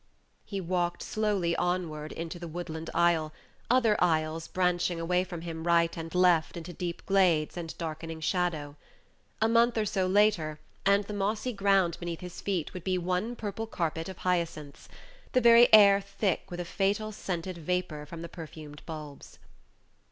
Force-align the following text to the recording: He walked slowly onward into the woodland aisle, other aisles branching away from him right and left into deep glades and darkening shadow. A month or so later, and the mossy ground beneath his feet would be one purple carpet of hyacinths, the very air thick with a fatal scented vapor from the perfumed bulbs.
He 0.45 0.59
walked 0.59 1.03
slowly 1.03 1.55
onward 1.57 2.11
into 2.11 2.39
the 2.39 2.47
woodland 2.47 2.89
aisle, 2.91 3.31
other 3.69 3.95
aisles 4.03 4.47
branching 4.47 4.99
away 4.99 5.23
from 5.23 5.41
him 5.41 5.67
right 5.67 5.95
and 5.95 6.15
left 6.15 6.57
into 6.57 6.73
deep 6.73 7.05
glades 7.05 7.55
and 7.55 7.77
darkening 7.77 8.19
shadow. 8.19 8.75
A 9.43 9.47
month 9.47 9.77
or 9.77 9.85
so 9.85 10.07
later, 10.07 10.57
and 10.87 11.03
the 11.03 11.13
mossy 11.13 11.53
ground 11.53 11.97
beneath 11.99 12.21
his 12.21 12.41
feet 12.41 12.73
would 12.73 12.83
be 12.83 12.97
one 12.97 13.35
purple 13.35 13.67
carpet 13.67 14.09
of 14.09 14.17
hyacinths, 14.17 14.89
the 15.33 15.39
very 15.41 15.71
air 15.71 16.01
thick 16.01 16.49
with 16.49 16.59
a 16.59 16.65
fatal 16.65 17.11
scented 17.11 17.59
vapor 17.59 18.07
from 18.07 18.23
the 18.23 18.27
perfumed 18.27 18.81
bulbs. 18.87 19.37